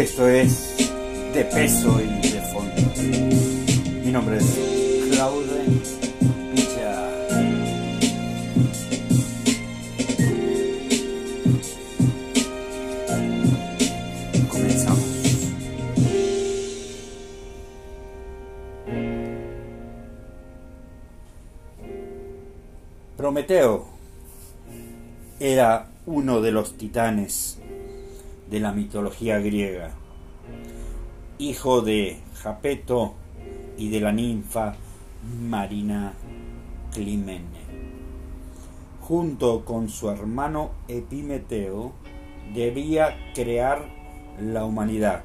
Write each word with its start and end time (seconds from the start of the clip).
Esto 0.00 0.26
es 0.26 0.78
De 1.34 1.44
Peso 1.44 2.00
y 2.00 2.30
de 2.30 2.40
Fondo. 2.40 2.72
Mi 4.02 4.10
nombre 4.10 4.38
es 4.38 4.58
Claude 5.10 5.62
Picha. 6.54 7.10
Comenzamos. 14.48 15.04
Prometeo 23.18 23.86
era 25.38 25.90
uno 26.06 26.40
de 26.40 26.52
los 26.52 26.78
titanes 26.78 27.59
de 28.50 28.60
la 28.60 28.72
mitología 28.72 29.38
griega, 29.38 29.90
hijo 31.38 31.82
de 31.82 32.18
Japeto 32.42 33.14
y 33.78 33.88
de 33.88 34.00
la 34.00 34.12
ninfa 34.12 34.74
Marina 35.40 36.12
Climene. 36.92 37.60
Junto 39.00 39.64
con 39.64 39.88
su 39.88 40.10
hermano 40.10 40.70
Epimeteo, 40.88 41.92
debía 42.54 43.32
crear 43.34 43.88
la 44.40 44.64
humanidad 44.64 45.22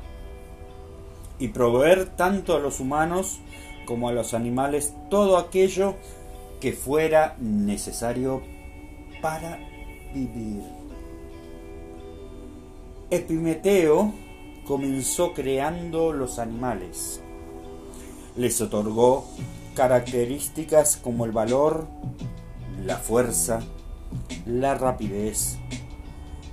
y 1.40 1.50
proveer 1.50 2.16
tanto 2.16 2.56
a 2.56 2.60
los 2.60 2.80
humanos 2.80 3.40
como 3.86 4.10
a 4.10 4.14
los 4.14 4.34
animales 4.34 4.94
todo 5.10 5.38
aquello 5.38 5.96
que 6.60 6.74
fuera 6.74 7.36
necesario 7.40 8.42
para 9.22 9.60
vivir. 10.14 10.85
Epimeteo 13.12 14.14
comenzó 14.66 15.34
creando 15.34 16.12
los 16.12 16.40
animales. 16.40 17.22
Les 18.36 18.60
otorgó 18.62 19.26
características 19.76 20.98
como 20.98 21.26
el 21.26 21.32
valor, 21.32 21.88
la 22.84 22.98
fuerza, 22.98 23.60
la 24.48 24.74
rapidez, 24.74 25.58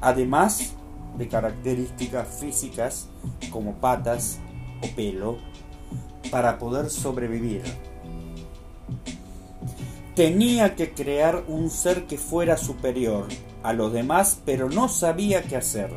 además 0.02 0.74
de 1.16 1.28
características 1.28 2.28
físicas 2.40 3.08
como 3.50 3.76
patas 3.76 4.38
o 4.82 4.94
pelo, 4.94 5.38
para 6.30 6.58
poder 6.58 6.90
sobrevivir. 6.90 7.62
Tenía 10.14 10.76
que 10.76 10.92
crear 10.92 11.44
un 11.48 11.70
ser 11.70 12.06
que 12.06 12.18
fuera 12.18 12.58
superior 12.58 13.26
a 13.62 13.72
los 13.72 13.92
demás, 13.92 14.38
pero 14.44 14.68
no 14.68 14.88
sabía 14.88 15.42
qué 15.42 15.56
hacer. 15.56 15.90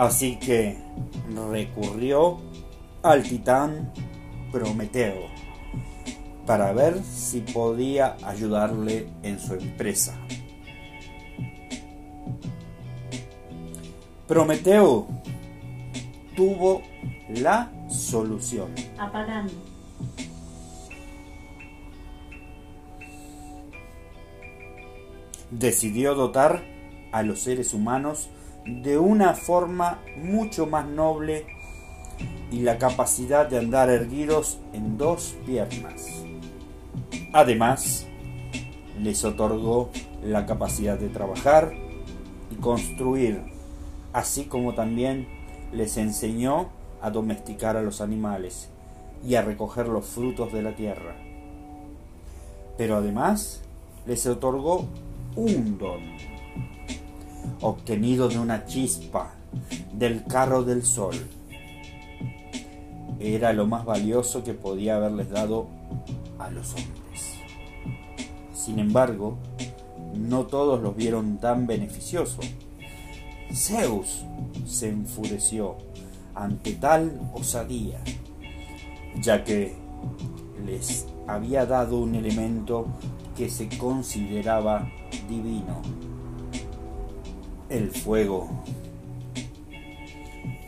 Así 0.00 0.36
que 0.36 0.78
recurrió 1.50 2.38
al 3.02 3.22
titán 3.22 3.92
Prometeo 4.50 5.26
para 6.46 6.72
ver 6.72 7.02
si 7.04 7.40
podía 7.40 8.16
ayudarle 8.24 9.10
en 9.22 9.38
su 9.38 9.52
empresa. 9.52 10.16
Prometeo 14.26 15.06
tuvo 16.34 16.80
la 17.28 17.70
solución. 17.90 18.70
Apagando. 18.96 19.52
Decidió 25.50 26.14
dotar 26.14 26.62
a 27.12 27.22
los 27.22 27.40
seres 27.40 27.74
humanos 27.74 28.30
de 28.66 28.98
una 28.98 29.34
forma 29.34 30.00
mucho 30.16 30.66
más 30.66 30.86
noble 30.86 31.46
y 32.50 32.60
la 32.60 32.78
capacidad 32.78 33.48
de 33.48 33.58
andar 33.58 33.90
erguidos 33.90 34.58
en 34.72 34.98
dos 34.98 35.36
piernas. 35.46 36.24
Además, 37.32 38.06
les 39.00 39.24
otorgó 39.24 39.90
la 40.22 40.46
capacidad 40.46 40.98
de 40.98 41.08
trabajar 41.08 41.72
y 42.50 42.56
construir, 42.56 43.42
así 44.12 44.44
como 44.44 44.74
también 44.74 45.26
les 45.72 45.96
enseñó 45.96 46.68
a 47.00 47.10
domesticar 47.10 47.76
a 47.76 47.82
los 47.82 48.00
animales 48.00 48.68
y 49.26 49.36
a 49.36 49.42
recoger 49.42 49.88
los 49.88 50.06
frutos 50.06 50.52
de 50.52 50.62
la 50.62 50.74
tierra. 50.74 51.14
Pero 52.76 52.96
además 52.96 53.62
les 54.06 54.26
otorgó 54.26 54.86
un 55.36 55.78
don, 55.78 56.00
obtenido 57.60 58.28
de 58.28 58.38
una 58.38 58.64
chispa 58.66 59.34
del 59.92 60.24
carro 60.24 60.62
del 60.62 60.84
sol. 60.84 61.14
Era 63.18 63.52
lo 63.52 63.66
más 63.66 63.84
valioso 63.84 64.42
que 64.44 64.54
podía 64.54 64.96
haberles 64.96 65.30
dado 65.30 65.66
a 66.38 66.50
los 66.50 66.70
hombres. 66.70 67.38
Sin 68.54 68.78
embargo, 68.78 69.36
no 70.14 70.46
todos 70.46 70.80
los 70.82 70.96
vieron 70.96 71.38
tan 71.38 71.66
beneficioso. 71.66 72.40
Zeus 73.52 74.24
se 74.66 74.88
enfureció 74.88 75.76
ante 76.34 76.72
tal 76.72 77.20
osadía, 77.34 78.00
ya 79.20 79.44
que 79.44 79.74
les 80.64 81.06
había 81.26 81.66
dado 81.66 81.98
un 81.98 82.14
elemento 82.14 82.86
que 83.36 83.48
se 83.48 83.68
consideraba 83.78 84.88
divino, 85.28 85.82
el 87.70 87.90
fuego. 87.90 88.48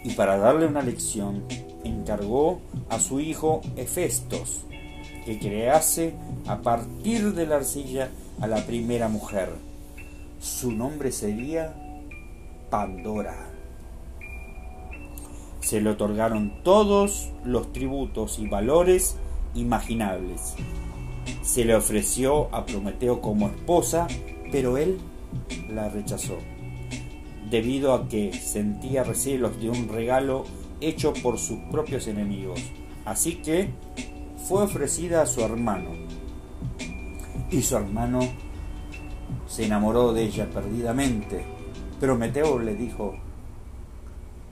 Y 0.04 0.12
para 0.14 0.38
darle 0.38 0.66
una 0.66 0.82
lección, 0.82 1.44
encargó 1.84 2.60
a 2.88 2.98
su 2.98 3.20
hijo 3.20 3.60
Hefestos 3.76 4.64
que 5.24 5.38
crease 5.38 6.14
a 6.46 6.62
partir 6.62 7.32
de 7.34 7.46
la 7.46 7.56
arcilla 7.56 8.10
a 8.40 8.46
la 8.46 8.64
primera 8.66 9.08
mujer. 9.08 9.50
Su 10.40 10.72
nombre 10.72 11.12
sería 11.12 11.74
Pandora. 12.70 13.50
Se 15.60 15.80
le 15.80 15.90
otorgaron 15.90 16.52
todos 16.64 17.30
los 17.44 17.72
tributos 17.72 18.38
y 18.40 18.48
valores 18.48 19.16
imaginables. 19.54 20.54
Se 21.42 21.64
le 21.64 21.76
ofreció 21.76 22.52
a 22.52 22.66
Prometeo 22.66 23.20
como 23.20 23.48
esposa, 23.48 24.08
pero 24.50 24.76
él 24.76 24.98
la 25.70 25.88
rechazó, 25.88 26.38
debido 27.52 27.92
a 27.92 28.08
que 28.08 28.32
sentía 28.32 29.04
recelos 29.04 29.60
de 29.60 29.68
un 29.68 29.86
regalo 29.88 30.44
hecho 30.80 31.12
por 31.12 31.38
sus 31.38 31.58
propios 31.70 32.06
enemigos. 32.06 32.58
Así 33.04 33.42
que 33.42 33.68
fue 34.48 34.62
ofrecida 34.62 35.20
a 35.20 35.26
su 35.26 35.42
hermano. 35.42 35.90
Y 37.50 37.60
su 37.60 37.76
hermano 37.76 38.20
se 39.46 39.66
enamoró 39.66 40.14
de 40.14 40.22
ella 40.22 40.48
perdidamente. 40.48 41.44
Prometeo 42.00 42.58
le 42.58 42.74
dijo 42.74 43.16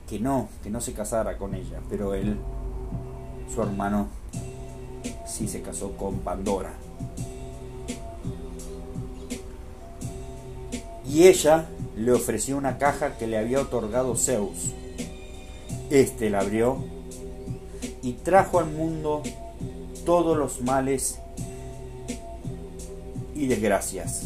que 0.07 0.19
no, 0.19 0.49
que 0.61 0.69
no 0.69 0.79
se 0.79 0.93
casara 0.93 1.39
con 1.39 1.55
ella, 1.55 1.79
pero 1.89 2.13
él, 2.13 2.37
su 3.51 3.63
hermano, 3.63 4.09
sí 5.25 5.47
se 5.47 5.63
casó 5.63 5.97
con 5.97 6.19
Pandora. 6.19 6.73
Y 11.03 11.23
ella 11.23 11.67
le 11.95 12.11
ofreció 12.11 12.57
una 12.57 12.77
caja 12.77 13.17
que 13.17 13.27
le 13.27 13.37
había 13.37 13.61
otorgado 13.61 14.15
Zeus. 14.15 14.73
Este 15.89 16.29
la 16.29 16.39
abrió 16.39 16.83
y 18.01 18.13
trajo 18.13 18.59
al 18.59 18.67
mundo 18.67 19.23
todos 20.05 20.37
los 20.37 20.61
males 20.61 21.19
y 23.35 23.47
desgracias. 23.47 24.23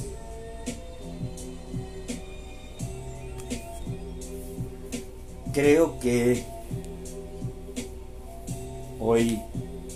Creo 5.53 5.99
que 5.99 6.43
hoy 8.99 9.41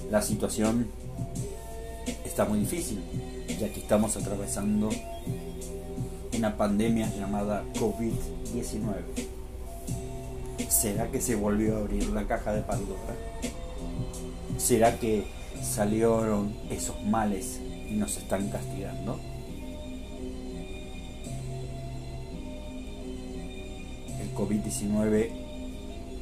la 0.10 0.22
situación 0.22 0.88
está 2.24 2.46
muy 2.46 2.60
difícil, 2.60 3.00
ya 3.60 3.68
que 3.74 3.82
estamos 3.82 4.16
atravesando 4.16 4.90
una 6.40 6.56
pandemia 6.56 7.14
llamada 7.14 7.66
COVID-19. 7.74 8.94
¿Será 10.70 11.12
que 11.12 11.20
se 11.20 11.36
volvió 11.36 11.76
a 11.76 11.80
abrir 11.80 12.08
la 12.12 12.26
caja 12.28 12.54
de 12.54 12.62
Pandora? 12.62 13.14
¿Será 14.58 14.98
que 14.98 15.26
salieron 15.62 16.54
esos 16.70 17.04
males 17.04 17.60
y 17.90 17.96
nos 17.96 18.16
están 18.16 18.48
castigando? 18.48 19.20
El 24.22 24.34
COVID-19 24.34 25.32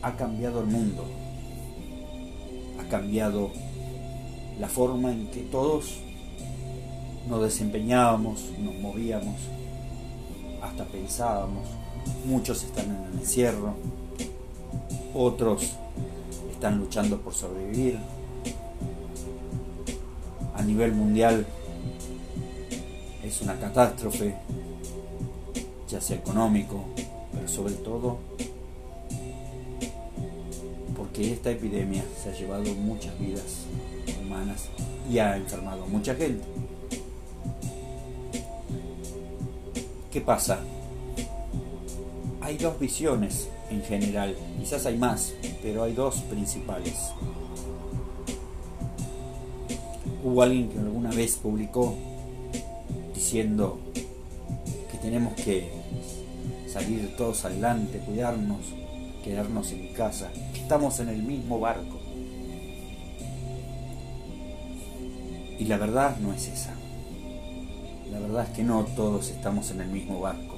ha 0.02 0.16
cambiado 0.16 0.62
el 0.62 0.66
mundo, 0.66 1.06
ha 2.80 2.90
cambiado 2.90 3.52
la 4.60 4.68
forma 4.68 5.12
en 5.12 5.28
que 5.28 5.42
todos 5.42 6.00
nos 7.30 7.44
desempeñábamos, 7.44 8.46
nos 8.58 8.74
movíamos, 8.80 9.36
hasta 10.68 10.86
pensábamos, 10.86 11.68
muchos 12.26 12.64
están 12.64 12.86
en 12.86 13.14
el 13.14 13.20
encierro, 13.20 13.74
otros 15.14 15.78
están 16.52 16.78
luchando 16.80 17.20
por 17.20 17.34
sobrevivir. 17.34 17.98
A 20.56 20.62
nivel 20.64 20.92
mundial 20.94 21.46
es 23.24 23.42
una 23.42 23.60
catástrofe, 23.60 24.36
ya 25.88 26.02
sea 26.02 26.18
económico, 26.18 26.84
pero 27.32 27.48
sobre 27.48 27.76
todo 27.76 28.18
porque 30.96 31.34
esta 31.34 31.52
epidemia 31.52 32.04
se 32.22 32.30
ha 32.30 32.34
llevado 32.34 32.74
muchas 32.74 33.18
vidas 33.20 33.66
humanas 34.20 34.70
y 35.10 35.20
ha 35.20 35.38
enfermado 35.38 35.84
a 35.84 35.88
mucha 35.88 36.16
gente. 36.16 36.44
¿Qué 40.18 40.22
pasa? 40.22 40.58
Hay 42.42 42.58
dos 42.58 42.80
visiones 42.80 43.50
en 43.70 43.84
general, 43.84 44.36
quizás 44.60 44.88
hay 44.88 44.98
más, 44.98 45.36
pero 45.62 45.84
hay 45.84 45.94
dos 45.94 46.22
principales. 46.22 46.96
Hubo 50.24 50.42
alguien 50.42 50.70
que 50.70 50.80
alguna 50.80 51.12
vez 51.12 51.36
publicó 51.36 51.94
diciendo 53.14 53.78
que 54.92 54.98
tenemos 54.98 55.36
que 55.36 55.70
salir 56.68 57.16
todos 57.16 57.46
adelante, 57.46 58.00
cuidarnos, 58.00 58.74
quedarnos 59.24 59.72
en 59.72 59.94
casa, 59.94 60.32
estamos 60.56 61.00
en 61.00 61.10
el 61.10 61.22
mismo 61.22 61.60
barco. 61.60 62.00
Y 65.60 65.66
la 65.66 65.78
verdad 65.78 66.18
no 66.18 66.34
es 66.34 66.48
esa. 66.48 66.77
La 68.18 68.28
verdad 68.28 68.46
es 68.46 68.50
que 68.56 68.64
no 68.64 68.84
todos 68.84 69.30
estamos 69.30 69.70
en 69.70 69.82
el 69.82 69.90
mismo 69.90 70.20
barco. 70.20 70.56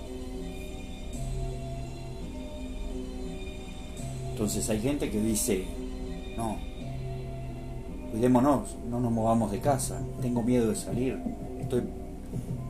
Entonces 4.31 4.69
hay 4.69 4.79
gente 4.79 5.11
que 5.11 5.19
dice, 5.19 5.65
no, 6.37 6.55
cuidémonos, 8.11 8.77
no 8.89 9.01
nos 9.01 9.11
movamos 9.11 9.51
de 9.51 9.59
casa, 9.59 9.99
tengo 10.21 10.41
miedo 10.41 10.69
de 10.69 10.77
salir, 10.77 11.19
estoy 11.59 11.83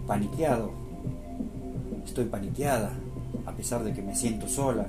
paniqueado, 0.08 0.72
estoy 2.04 2.26
paniqueada, 2.26 2.92
a 3.46 3.52
pesar 3.52 3.84
de 3.84 3.94
que 3.94 4.02
me 4.02 4.16
siento 4.16 4.48
sola, 4.48 4.88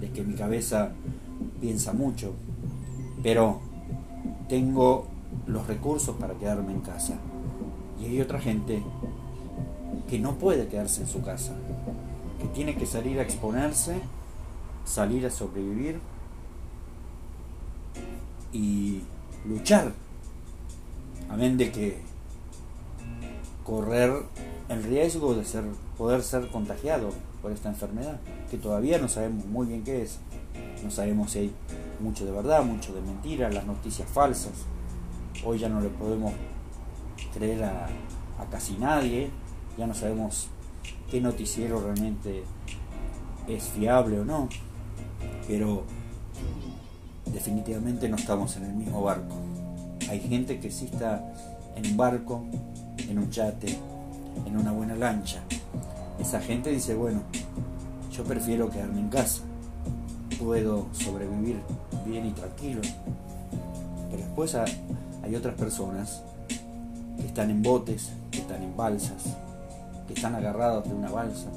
de 0.00 0.10
que 0.10 0.24
mi 0.24 0.34
cabeza 0.34 0.90
piensa 1.60 1.92
mucho, 1.92 2.32
pero 3.22 3.60
tengo 4.48 5.06
los 5.46 5.64
recursos 5.68 6.16
para 6.16 6.34
quedarme 6.34 6.72
en 6.72 6.80
casa. 6.80 7.14
Y 8.00 8.06
hay 8.06 8.20
otra 8.20 8.40
gente 8.40 8.82
que 10.08 10.18
no 10.18 10.34
puede 10.34 10.68
quedarse 10.68 11.02
en 11.02 11.08
su 11.08 11.22
casa, 11.22 11.52
que 12.40 12.46
tiene 12.48 12.74
que 12.76 12.86
salir 12.86 13.18
a 13.18 13.22
exponerse, 13.22 14.00
salir 14.84 15.24
a 15.26 15.30
sobrevivir 15.30 16.00
y 18.52 19.02
luchar, 19.46 19.92
amén 21.30 21.56
de 21.56 21.72
que 21.72 21.98
correr 23.64 24.12
el 24.68 24.82
riesgo 24.82 25.34
de 25.34 25.44
ser, 25.44 25.64
poder 25.96 26.22
ser 26.22 26.48
contagiado 26.48 27.10
por 27.40 27.52
esta 27.52 27.68
enfermedad, 27.68 28.20
que 28.50 28.58
todavía 28.58 28.98
no 28.98 29.08
sabemos 29.08 29.46
muy 29.46 29.66
bien 29.66 29.84
qué 29.84 30.02
es, 30.02 30.18
no 30.84 30.90
sabemos 30.90 31.32
si 31.32 31.38
hay 31.38 31.52
mucho 32.00 32.24
de 32.24 32.32
verdad, 32.32 32.62
mucho 32.64 32.92
de 32.92 33.00
mentira, 33.00 33.50
las 33.50 33.66
noticias 33.66 34.08
falsas, 34.08 34.52
hoy 35.44 35.58
ya 35.58 35.68
no 35.68 35.80
le 35.80 35.88
podemos 35.88 36.32
creer 37.32 37.64
a, 37.64 37.86
a 38.38 38.46
casi 38.50 38.74
nadie, 38.74 39.30
ya 39.78 39.86
no 39.86 39.94
sabemos 39.94 40.48
qué 41.10 41.20
noticiero 41.20 41.80
realmente 41.80 42.44
es 43.48 43.64
fiable 43.64 44.20
o 44.20 44.24
no, 44.24 44.48
pero 45.48 45.84
definitivamente 47.26 48.08
no 48.08 48.16
estamos 48.16 48.56
en 48.56 48.64
el 48.64 48.74
mismo 48.74 49.02
barco. 49.02 49.36
Hay 50.08 50.20
gente 50.20 50.60
que 50.60 50.70
sí 50.70 50.90
en 51.76 51.86
un 51.86 51.96
barco, 51.96 52.44
en 53.08 53.18
un 53.18 53.30
yate, 53.30 53.78
en 54.46 54.56
una 54.56 54.72
buena 54.72 54.94
lancha. 54.94 55.40
Esa 56.18 56.40
gente 56.40 56.70
dice, 56.70 56.94
bueno, 56.94 57.22
yo 58.12 58.24
prefiero 58.24 58.70
quedarme 58.70 59.00
en 59.00 59.08
casa, 59.08 59.42
puedo 60.38 60.88
sobrevivir 60.92 61.60
bien 62.06 62.26
y 62.26 62.30
tranquilo. 62.32 62.82
Pero 64.10 64.22
después 64.22 64.54
hay 64.54 65.34
otras 65.34 65.54
personas 65.54 66.22
que 67.16 67.26
están 67.26 67.50
en 67.50 67.62
botes, 67.62 68.10
que 68.30 68.38
están 68.38 68.62
en 68.62 68.76
balsas, 68.76 69.24
que 70.06 70.14
están 70.14 70.34
agarrados 70.34 70.88
de 70.88 70.94
una 70.94 71.10
balsa 71.10 71.48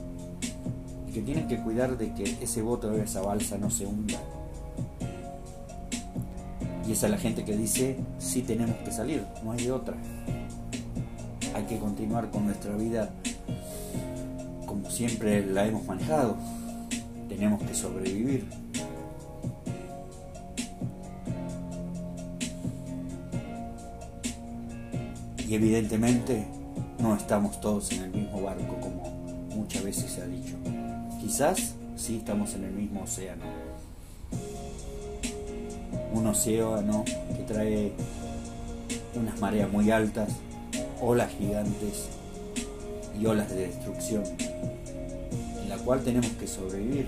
y 1.07 1.11
que 1.11 1.21
tienen 1.21 1.47
que 1.47 1.59
cuidar 1.59 1.97
de 1.97 2.13
que 2.13 2.23
ese 2.41 2.61
bote 2.61 2.87
o 2.87 2.93
esa 2.93 3.21
balsa 3.21 3.57
no 3.57 3.69
se 3.69 3.85
hunda. 3.85 4.19
Y 6.87 6.91
esa 6.91 7.07
es 7.07 7.11
la 7.11 7.17
gente 7.17 7.43
que 7.43 7.57
dice, 7.57 7.97
sí 8.19 8.43
tenemos 8.43 8.75
que 8.77 8.91
salir, 8.91 9.25
no 9.43 9.51
hay 9.51 9.65
de 9.65 9.71
otra. 9.71 9.95
Hay 11.55 11.63
que 11.63 11.79
continuar 11.79 12.29
con 12.31 12.45
nuestra 12.45 12.75
vida 12.75 13.09
como 14.65 14.89
siempre 14.89 15.45
la 15.45 15.65
hemos 15.65 15.85
manejado. 15.85 16.35
Tenemos 17.29 17.63
que 17.63 17.73
sobrevivir. 17.73 18.45
Y 25.47 25.53
evidentemente 25.53 26.45
no 27.05 27.15
estamos 27.15 27.61
todos 27.61 27.91
en 27.91 28.01
el 28.01 28.09
mismo 28.09 28.41
barco 28.41 28.79
como 28.81 29.03
muchas 29.55 29.83
veces 29.83 30.11
se 30.11 30.23
ha 30.23 30.25
dicho. 30.25 30.55
Quizás 31.21 31.75
sí 31.95 32.17
estamos 32.17 32.55
en 32.55 32.63
el 32.63 32.71
mismo 32.71 33.03
océano. 33.03 33.43
Un 36.11 36.25
océano 36.25 37.05
que 37.05 37.43
trae 37.43 37.91
unas 39.13 39.39
mareas 39.39 39.71
muy 39.71 39.91
altas, 39.91 40.29
olas 40.99 41.31
gigantes 41.37 42.09
y 43.21 43.25
olas 43.27 43.49
de 43.51 43.67
destrucción, 43.67 44.23
en 45.61 45.69
la 45.69 45.77
cual 45.77 46.01
tenemos 46.03 46.31
que 46.31 46.47
sobrevivir. 46.47 47.07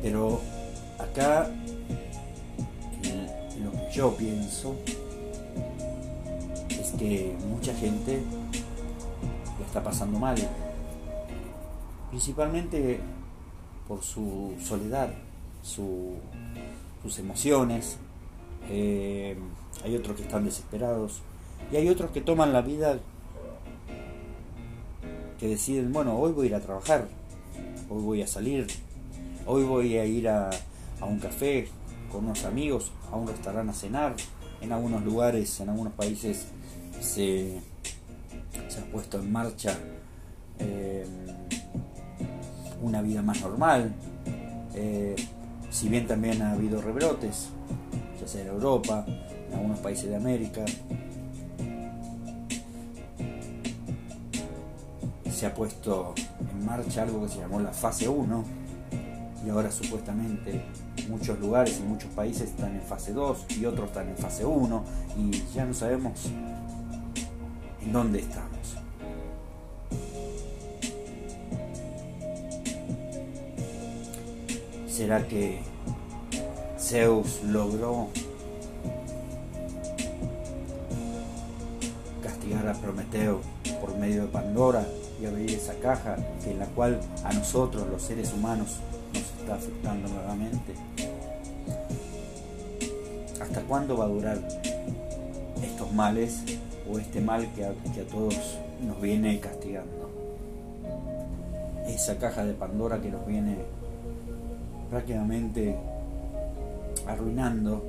Pero 0.00 0.40
acá 0.96 1.50
yo 3.92 4.14
pienso 4.16 4.76
es 6.68 6.92
que 6.92 7.34
mucha 7.48 7.74
gente 7.74 8.22
lo 9.58 9.66
está 9.66 9.82
pasando 9.82 10.18
mal, 10.18 10.36
principalmente 12.10 13.00
por 13.88 14.02
su 14.02 14.54
soledad, 14.62 15.10
sus 15.62 17.18
emociones. 17.18 17.98
Eh, 18.68 19.36
hay 19.84 19.96
otros 19.96 20.16
que 20.16 20.22
están 20.22 20.44
desesperados 20.44 21.22
y 21.72 21.76
hay 21.76 21.88
otros 21.88 22.10
que 22.12 22.20
toman 22.20 22.52
la 22.52 22.62
vida 22.62 22.98
que 25.38 25.48
deciden, 25.48 25.92
bueno, 25.92 26.16
hoy 26.16 26.32
voy 26.32 26.46
a 26.46 26.48
ir 26.50 26.54
a 26.54 26.60
trabajar, 26.60 27.08
hoy 27.88 28.02
voy 28.02 28.22
a 28.22 28.26
salir, 28.26 28.66
hoy 29.46 29.64
voy 29.64 29.96
a 29.96 30.04
ir 30.04 30.28
a 30.28 30.50
un 31.02 31.18
café 31.18 31.68
con 32.10 32.24
unos 32.24 32.44
amigos, 32.44 32.92
a 33.10 33.16
un 33.16 33.28
restaurante 33.28 33.72
a 33.72 33.74
cenar. 33.74 34.16
En 34.60 34.72
algunos 34.72 35.02
lugares, 35.04 35.58
en 35.60 35.70
algunos 35.70 35.94
países 35.94 36.48
se, 37.00 37.60
se 38.68 38.80
ha 38.80 38.84
puesto 38.92 39.18
en 39.18 39.32
marcha 39.32 39.78
eh, 40.58 41.06
una 42.82 43.02
vida 43.02 43.22
más 43.22 43.40
normal. 43.40 43.94
Eh, 44.74 45.16
si 45.70 45.88
bien 45.88 46.06
también 46.06 46.42
ha 46.42 46.52
habido 46.52 46.82
rebrotes, 46.82 47.48
ya 48.20 48.28
sea 48.28 48.42
en 48.42 48.48
Europa, 48.48 49.04
en 49.06 49.54
algunos 49.54 49.78
países 49.78 50.10
de 50.10 50.16
América, 50.16 50.64
se 55.30 55.46
ha 55.46 55.54
puesto 55.54 56.14
en 56.52 56.66
marcha 56.66 57.02
algo 57.02 57.22
que 57.22 57.28
se 57.30 57.38
llamó 57.38 57.60
la 57.60 57.72
fase 57.72 58.08
1 58.08 58.44
y 59.46 59.48
ahora 59.48 59.70
supuestamente 59.70 60.62
muchos 61.10 61.38
lugares 61.40 61.80
y 61.80 61.82
muchos 61.82 62.10
países 62.12 62.50
están 62.50 62.74
en 62.74 62.82
fase 62.82 63.12
2 63.12 63.46
y 63.58 63.66
otros 63.66 63.88
están 63.88 64.08
en 64.08 64.16
fase 64.16 64.44
1 64.44 64.84
y 65.18 65.42
ya 65.54 65.64
no 65.64 65.74
sabemos 65.74 66.26
en 67.82 67.92
dónde 67.92 68.20
estamos. 68.20 68.50
¿Será 74.88 75.26
que 75.26 75.60
Zeus 76.78 77.42
logró 77.44 78.08
castigar 82.22 82.68
a 82.68 82.74
Prometeo 82.74 83.40
por 83.80 83.96
medio 83.96 84.22
de 84.22 84.28
Pandora 84.28 84.86
y 85.20 85.26
abrir 85.26 85.50
esa 85.50 85.74
caja 85.74 86.16
en 86.46 86.58
la 86.58 86.66
cual 86.66 87.00
a 87.24 87.32
nosotros 87.32 87.86
los 87.88 88.02
seres 88.02 88.32
humanos 88.32 88.76
nos 88.86 88.89
está 89.50 89.54
afectando 89.54 90.08
nuevamente. 90.08 90.74
¿Hasta 93.40 93.62
cuándo 93.62 93.96
va 93.96 94.04
a 94.04 94.08
durar 94.08 94.38
estos 95.62 95.92
males 95.92 96.42
o 96.90 96.98
este 96.98 97.20
mal 97.20 97.48
que 97.54 97.64
a, 97.64 97.72
todos 98.10 98.58
nos 98.86 99.00
viene 99.00 99.40
castigando. 99.40 100.08
Esa 101.86 102.16
caja 102.18 102.44
de 102.44 102.54
Pandora 102.54 103.00
que 103.00 103.10
nos 103.10 103.26
viene 103.26 103.56
prácticamente 104.88 105.76
arruinando. 107.06 107.84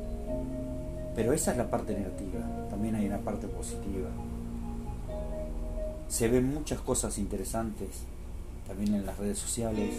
Pero 1.15 1.33
esa 1.33 1.51
es 1.51 1.57
la 1.57 1.69
parte 1.69 1.93
negativa, 1.93 2.39
también 2.69 2.95
hay 2.95 3.05
una 3.05 3.19
parte 3.19 3.47
positiva. 3.47 4.09
Se 6.07 6.27
ven 6.27 6.53
muchas 6.53 6.79
cosas 6.79 7.17
interesantes 7.17 7.89
también 8.67 8.95
en 8.95 9.05
las 9.05 9.17
redes 9.17 9.37
sociales. 9.37 9.93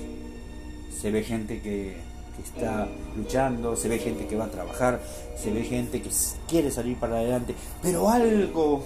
Se 1.00 1.10
ve 1.10 1.22
gente 1.22 1.60
que, 1.60 1.96
está 2.44 2.88
luchando, 3.16 3.76
se 3.76 3.88
ve 3.88 3.98
gente 3.98 4.26
que 4.26 4.36
va 4.36 4.46
a 4.46 4.50
trabajar, 4.50 5.00
se 5.36 5.50
ve 5.50 5.62
gente 5.62 6.00
que 6.00 6.10
quiere 6.48 6.70
salir 6.70 6.96
para 6.96 7.18
adelante, 7.18 7.54
pero 7.82 8.08
algo, 8.08 8.82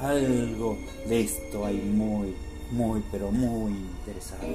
algo 0.00 0.76
de 1.08 1.20
esto 1.20 1.64
hay 1.64 1.76
muy, 1.76 2.34
muy, 2.72 3.02
pero 3.10 3.30
muy 3.30 3.72
interesante. 3.72 4.46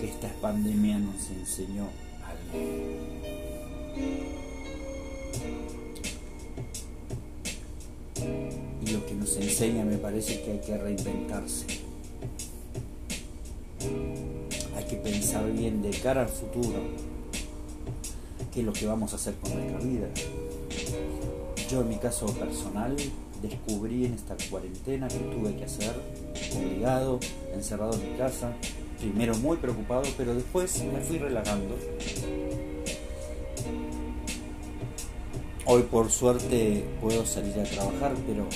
Que 0.00 0.06
esta 0.06 0.28
pandemia 0.40 0.98
nos 0.98 1.30
enseñó 1.30 1.88
algo. 2.24 2.66
Y 8.84 8.90
lo 8.90 9.06
que 9.06 9.14
nos 9.14 9.36
enseña 9.36 9.84
me 9.84 9.96
parece 9.96 10.42
que 10.42 10.52
hay 10.52 10.60
que 10.60 10.76
reinventarse 10.76 11.85
bien 15.56 15.82
de 15.82 15.90
cara 15.90 16.22
al 16.22 16.28
futuro 16.28 16.80
qué 18.52 18.60
es 18.60 18.66
lo 18.66 18.72
que 18.72 18.86
vamos 18.86 19.12
a 19.12 19.16
hacer 19.16 19.34
con 19.34 19.52
nuestra 19.54 19.78
vida. 19.78 20.08
Yo 21.70 21.80
en 21.80 21.88
mi 21.88 21.96
caso 21.96 22.26
personal 22.26 22.96
descubrí 23.42 24.06
en 24.06 24.14
esta 24.14 24.36
cuarentena 24.50 25.08
que 25.08 25.18
tuve 25.18 25.56
que 25.56 25.64
hacer, 25.64 25.94
obligado, 26.56 27.20
encerrado 27.54 27.94
en 27.94 28.12
mi 28.12 28.16
casa, 28.16 28.52
primero 28.98 29.36
muy 29.36 29.56
preocupado, 29.58 30.04
pero 30.16 30.34
después 30.34 30.82
me 30.84 31.00
fui 31.00 31.18
relajando. 31.18 31.76
Hoy 35.66 35.82
por 35.82 36.10
suerte 36.10 36.84
puedo 37.02 37.26
salir 37.26 37.58
a 37.60 37.64
trabajar, 37.64 38.14
pero 38.26 38.46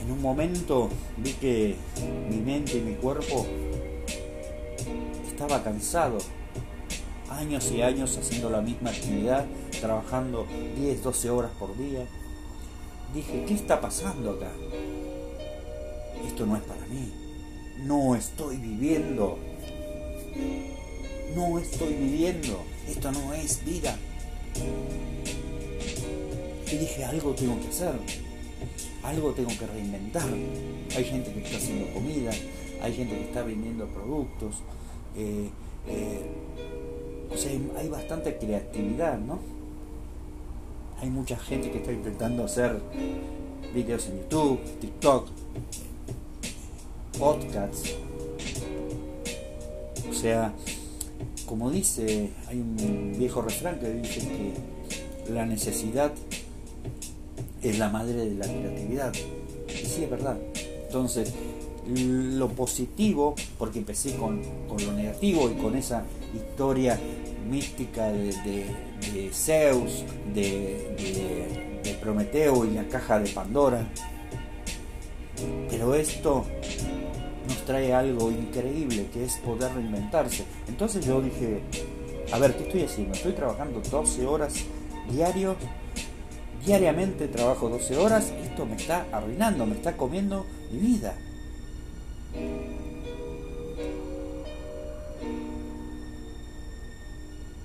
en 0.00 0.10
un 0.10 0.22
momento 0.22 0.88
vi 1.18 1.32
que 1.34 1.76
mi 2.30 2.38
mente 2.38 2.78
y 2.78 2.80
mi 2.80 2.94
cuerpo 2.94 3.46
estaba 5.48 5.64
cansado. 5.64 6.18
Años 7.30 7.70
y 7.72 7.80
años 7.80 8.18
haciendo 8.18 8.50
la 8.50 8.60
misma 8.60 8.90
actividad, 8.90 9.46
trabajando 9.80 10.46
10, 10.76 11.02
12 11.02 11.30
horas 11.30 11.50
por 11.58 11.76
día. 11.78 12.06
Dije, 13.14 13.44
¿qué 13.46 13.54
está 13.54 13.80
pasando 13.80 14.32
acá? 14.32 14.50
Esto 16.26 16.44
no 16.44 16.54
es 16.54 16.62
para 16.64 16.84
mí. 16.86 17.12
No 17.78 18.14
estoy 18.14 18.58
viviendo. 18.58 19.38
No 21.34 21.58
estoy 21.58 21.94
viviendo. 21.94 22.62
Esto 22.86 23.10
no 23.10 23.32
es 23.32 23.64
vida. 23.64 23.96
Y 26.70 26.76
dije, 26.76 27.04
algo 27.06 27.32
tengo 27.32 27.58
que 27.60 27.68
hacer. 27.68 27.94
Algo 29.02 29.32
tengo 29.32 29.50
que 29.58 29.66
reinventar. 29.66 30.28
Hay 30.94 31.04
gente 31.04 31.32
que 31.32 31.40
está 31.40 31.56
haciendo 31.56 31.90
comida, 31.94 32.32
hay 32.82 32.94
gente 32.94 33.14
que 33.14 33.24
está 33.24 33.42
vendiendo 33.42 33.86
productos, 33.86 34.56
eh, 35.18 35.50
eh, 35.88 36.26
o 37.28 37.36
sea, 37.36 37.50
hay, 37.76 37.88
bastante 37.88 38.38
creatividad, 38.38 39.18
¿no? 39.18 39.40
Hay 41.00 41.10
mucha 41.10 41.36
gente 41.36 41.70
que 41.70 41.78
está 41.78 41.92
intentando 41.92 42.44
hacer 42.44 42.80
videos 43.74 44.06
en 44.06 44.20
YouTube, 44.20 44.60
TikTok, 44.80 45.28
podcasts. 47.18 47.96
O 50.08 50.14
sea, 50.14 50.52
como 51.46 51.70
dice, 51.70 52.30
hay 52.46 52.60
un 52.60 53.14
viejo 53.18 53.42
refrán 53.42 53.80
que 53.80 53.90
dice 53.90 54.20
que 54.20 55.32
la 55.32 55.44
necesidad 55.46 56.12
es 57.62 57.78
la 57.78 57.88
madre 57.88 58.14
de 58.14 58.34
la 58.36 58.46
creatividad. 58.46 59.12
Y 59.68 59.86
sí, 59.86 60.04
es 60.04 60.10
verdad. 60.10 60.38
Entonces, 60.86 61.34
lo 61.88 62.48
positivo, 62.48 63.34
porque 63.58 63.78
empecé 63.78 64.16
con, 64.16 64.42
lo 64.68 64.92
negativo 64.92 65.50
y 65.50 65.54
con 65.54 65.76
esa 65.76 66.04
historia 66.34 66.98
mística 67.48 68.10
de, 68.10 68.32
Zeus, 69.32 70.04
de, 70.34 71.80
de, 71.82 71.94
Prometeo 72.02 72.64
y 72.64 72.70
la 72.70 72.86
caja 72.86 73.18
de 73.18 73.28
Pandora. 73.30 73.86
Pero 75.70 75.94
esto 75.94 76.44
nos 77.48 77.64
trae 77.64 77.92
algo 77.92 78.30
increíble, 78.30 79.06
que 79.12 79.24
es 79.24 79.38
poder 79.38 79.72
reinventarse. 79.74 80.44
Entonces 80.68 81.04
yo 81.04 81.20
dije, 81.20 81.60
a 82.32 82.38
ver, 82.38 82.56
¿qué 82.56 82.64
estoy 82.64 82.82
haciendo? 82.82 83.14
Estoy 83.14 83.32
trabajando 83.32 83.80
12 83.80 84.26
horas 84.26 84.64
diarios, 85.10 85.56
diariamente 86.64 87.28
trabajo 87.28 87.68
12 87.68 87.96
horas, 87.96 88.32
esto 88.42 88.66
me 88.66 88.76
está 88.76 89.06
arruinando, 89.12 89.66
me 89.66 89.74
está 89.74 89.96
comiendo 89.96 90.44
mi 90.70 90.78
vida. 90.78 91.14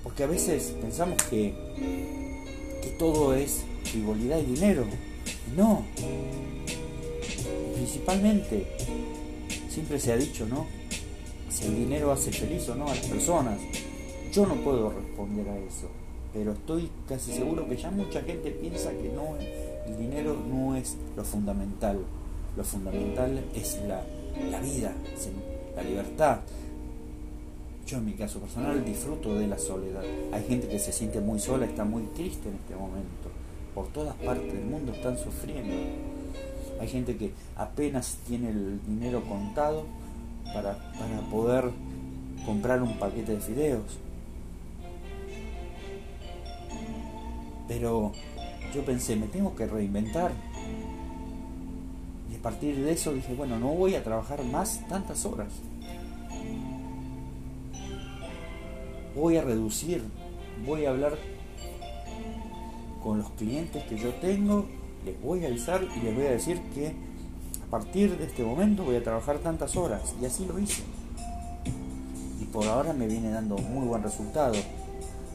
Porque 0.02 0.22
a 0.22 0.26
veces 0.26 0.74
pensamos 0.80 1.20
que, 1.24 1.54
que 2.82 2.90
todo 2.98 3.34
es 3.34 3.64
frivolidad 3.84 4.38
y 4.38 4.54
dinero. 4.54 4.84
no. 5.56 5.84
Principalmente, 7.74 8.66
siempre 9.68 9.98
se 9.98 10.12
ha 10.12 10.16
dicho, 10.16 10.46
¿no? 10.46 10.66
Si 11.48 11.64
el 11.66 11.76
dinero 11.76 12.12
hace 12.12 12.32
feliz 12.32 12.68
o 12.68 12.74
no 12.74 12.86
a 12.86 12.94
las 12.94 13.06
personas. 13.06 13.60
Yo 14.32 14.46
no 14.46 14.54
puedo 14.56 14.90
responder 14.90 15.48
a 15.48 15.58
eso. 15.58 15.88
Pero 16.32 16.52
estoy 16.52 16.90
casi 17.08 17.32
seguro 17.32 17.68
que 17.68 17.76
ya 17.76 17.90
mucha 17.90 18.20
gente 18.22 18.50
piensa 18.50 18.90
que 18.90 19.08
no, 19.14 19.36
el 19.86 19.98
dinero 19.98 20.36
no 20.48 20.74
es 20.74 20.96
lo 21.16 21.24
fundamental. 21.24 21.98
Lo 22.56 22.64
fundamental 22.64 23.44
es 23.54 23.78
la, 23.86 24.02
la 24.50 24.60
vida, 24.60 24.92
la 25.76 25.82
libertad. 25.82 26.38
Yo 27.86 27.98
en 27.98 28.06
mi 28.06 28.12
caso 28.12 28.40
personal 28.40 28.84
disfruto 28.84 29.34
de 29.34 29.46
la 29.46 29.58
soledad. 29.58 30.02
Hay 30.32 30.44
gente 30.44 30.68
que 30.68 30.78
se 30.78 30.92
siente 30.92 31.20
muy 31.20 31.38
sola, 31.38 31.66
está 31.66 31.84
muy 31.84 32.02
triste 32.14 32.48
en 32.48 32.54
este 32.54 32.74
momento. 32.74 33.30
Por 33.74 33.88
todas 33.88 34.14
partes 34.16 34.52
del 34.52 34.64
mundo 34.64 34.92
están 34.92 35.18
sufriendo. 35.18 35.74
Hay 36.80 36.88
gente 36.88 37.16
que 37.16 37.32
apenas 37.56 38.18
tiene 38.26 38.50
el 38.50 38.80
dinero 38.86 39.22
contado 39.28 39.84
para, 40.52 40.78
para 40.98 41.20
poder 41.30 41.70
comprar 42.46 42.82
un 42.82 42.98
paquete 42.98 43.32
de 43.32 43.40
fideos. 43.40 43.98
Pero 47.68 48.12
yo 48.74 48.84
pensé, 48.84 49.16
me 49.16 49.26
tengo 49.26 49.54
que 49.54 49.66
reinventar, 49.66 50.32
partir 52.44 52.76
de 52.76 52.92
eso 52.92 53.14
dije, 53.14 53.34
bueno, 53.34 53.58
no 53.58 53.68
voy 53.68 53.94
a 53.94 54.04
trabajar 54.04 54.44
más 54.44 54.86
tantas 54.86 55.24
horas. 55.24 55.48
Voy 59.16 59.38
a 59.38 59.42
reducir, 59.42 60.02
voy 60.66 60.84
a 60.84 60.90
hablar 60.90 61.16
con 63.02 63.18
los 63.18 63.30
clientes 63.30 63.82
que 63.84 63.96
yo 63.96 64.10
tengo, 64.16 64.66
les 65.06 65.18
voy 65.22 65.42
a 65.44 65.48
avisar 65.48 65.82
y 65.96 66.00
les 66.00 66.14
voy 66.14 66.26
a 66.26 66.32
decir 66.32 66.60
que 66.74 66.88
a 67.66 67.70
partir 67.70 68.14
de 68.18 68.26
este 68.26 68.44
momento 68.44 68.84
voy 68.84 68.96
a 68.96 69.02
trabajar 69.02 69.38
tantas 69.38 69.74
horas. 69.74 70.14
Y 70.20 70.26
así 70.26 70.44
lo 70.44 70.58
hice. 70.58 70.82
Y 72.42 72.44
por 72.44 72.66
ahora 72.66 72.92
me 72.92 73.06
viene 73.06 73.30
dando 73.30 73.56
muy 73.56 73.86
buen 73.86 74.02
resultado. 74.02 74.54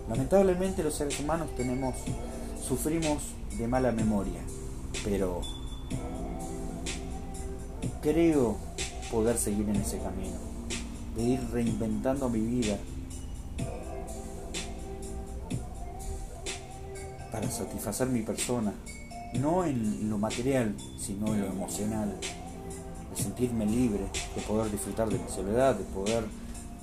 Lamentablemente 0.08 0.84
los 0.84 0.94
seres 0.94 1.20
humanos 1.20 1.50
tenemos, 1.58 1.96
sufrimos 2.62 3.24
de 3.58 3.68
mala 3.68 3.92
memoria, 3.92 4.42
pero 5.04 5.42
creo 8.02 8.58
poder 9.12 9.38
seguir 9.38 9.68
en 9.70 9.78
ese 9.78 9.98
camino, 10.00 10.38
de 11.16 11.24
ir 11.24 11.50
reinventando 11.52 12.30
mi 12.30 12.40
vida 12.40 12.78
para 17.32 17.50
satisfacer 17.50 18.08
mi 18.08 18.22
persona, 18.22 18.74
no 19.40 19.66
en 19.66 20.10
lo 20.10 20.18
material, 20.18 20.76
sino 21.00 21.34
en 21.34 21.42
lo 21.42 21.48
emocional, 21.48 22.16
de 23.16 23.22
sentirme 23.22 23.66
libre, 23.66 24.06
de 24.36 24.42
poder 24.42 24.72
disfrutar 24.72 25.10
de 25.10 25.20
mi 25.20 25.30
soledad, 25.30 25.76
de 25.76 25.84
poder 25.86 26.24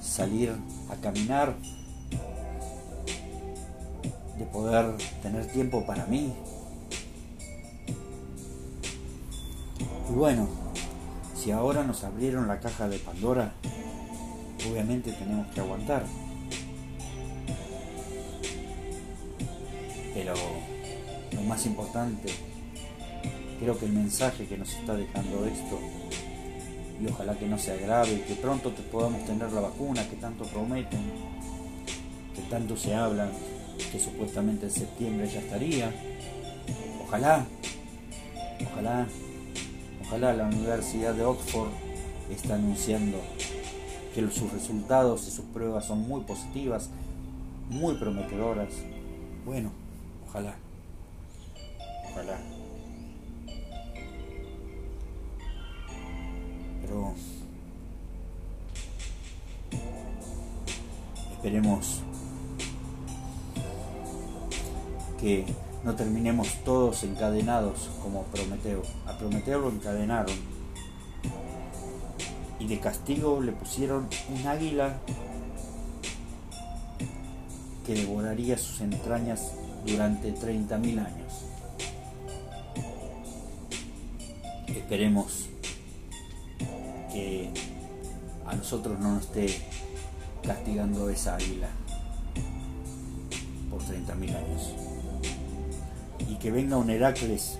salir 0.01 0.53
a 0.91 0.97
caminar, 0.97 1.57
de 4.39 4.45
poder 4.47 4.97
tener 5.23 5.47
tiempo 5.47 5.85
para 5.87 6.07
mí. 6.07 6.33
Y 10.09 10.13
bueno, 10.13 10.66
si 11.47 11.53
ahora 11.53 11.85
nos 11.85 12.03
abrieron 12.03 12.49
la 12.49 12.59
caja 12.59 12.89
de 12.89 12.99
Pandora, 12.99 13.55
obviamente 14.69 15.13
tenemos 15.13 15.47
que 15.55 15.61
aguantar. 15.61 16.05
Pero 20.13 20.35
lo 21.33 21.41
más 21.43 21.65
importante 21.67 22.33
Creo 23.61 23.79
que 23.79 23.87
el 23.87 23.93
mensaje 23.93 24.47
que 24.47 24.59
nos 24.59 24.71
está 24.71 24.95
dejando 24.95 25.47
esto, 25.47 25.81
y 27.01 27.07
ojalá 27.07 27.39
que 27.39 27.47
no 27.47 27.59
se 27.59 27.73
agrave, 27.73 28.23
que 28.23 28.35
pronto 28.35 28.71
te 28.71 28.83
podamos 28.83 29.25
tener 29.25 29.51
la 29.51 29.63
vacuna 29.63 30.07
que 30.09 30.17
tanto 30.17 30.45
prometen, 30.45 31.01
que 32.35 32.43
tanto 32.51 32.77
se 32.77 32.95
habla, 32.95 33.31
que 33.91 33.99
supuestamente 33.99 34.67
en 34.67 34.73
septiembre 34.73 35.27
ya 35.33 35.41
estaría. 35.41 35.91
Ojalá, 37.03 37.47
ojalá, 38.71 39.07
ojalá 40.07 40.33
la 40.33 40.47
Universidad 40.47 41.15
de 41.15 41.25
Oxford 41.25 41.71
está 42.31 42.55
anunciando 42.55 43.21
que 44.15 44.23
sus 44.31 44.53
resultados 44.53 45.27
y 45.29 45.31
sus 45.31 45.45
pruebas 45.47 45.85
son 45.85 46.09
muy 46.09 46.23
positivas, 46.23 46.91
muy 47.69 47.97
prometedoras. 47.97 48.69
Bueno, 49.45 49.71
ojalá, 50.29 50.57
ojalá. 52.11 52.39
Pero 56.81 57.13
esperemos 61.33 62.01
que 65.21 65.45
no 65.87 65.95
terminemos 65.95 66.49
todos 66.65 67.05
encadenados 67.05 67.89
como 68.03 68.25
Prometeo. 68.25 68.83
A 69.07 69.17
Prometeo 69.17 69.61
lo 69.61 69.71
encadenaron 69.71 70.35
y 72.59 72.67
de 72.67 72.81
castigo 72.81 73.41
le 73.41 73.53
pusieron 73.53 74.09
un 74.29 74.47
águila 74.49 74.99
que 77.87 77.95
devoraría 77.95 78.59
sus 78.59 78.81
entrañas 78.81 79.53
durante 79.87 80.35
30.000 80.35 81.07
años. 81.07 81.33
Esperemos 84.67 85.49
que 87.13 87.53
a 88.45 88.57
nosotros 88.57 88.99
no 88.99 89.15
nos 89.15 89.27
esté 89.27 89.47
castigando 90.43 91.09
esa 91.11 91.37
águila 91.37 91.69
por 93.71 93.81
30.000 93.83 94.37
años. 94.37 94.86
Y 96.29 96.37
que 96.37 96.51
venga 96.51 96.77
un 96.77 96.91
Heracles 96.91 97.59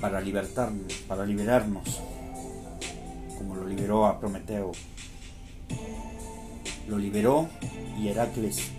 para 0.00 0.20
libertarnos, 0.20 0.92
para 1.08 1.24
liberarnos, 1.24 2.00
como 3.38 3.56
lo 3.56 3.66
liberó 3.66 4.06
a 4.06 4.20
Prometeo. 4.20 4.72
Lo 6.88 6.98
liberó 6.98 7.48
y 7.98 8.08
Heracles 8.08 8.70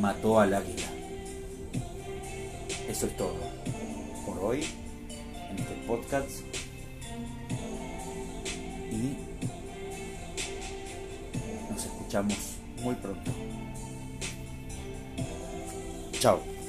mató 0.00 0.40
al 0.40 0.54
águila. 0.54 0.88
Eso 2.88 3.06
es 3.06 3.16
todo 3.16 3.36
por 4.26 4.38
hoy 4.38 4.64
en 5.50 5.58
este 5.58 5.74
podcast. 5.86 6.30
Y 8.90 9.16
nos 11.70 11.84
escuchamos 11.84 12.36
muy 12.82 12.94
pronto. 12.96 13.30
Ciao. 16.24 16.63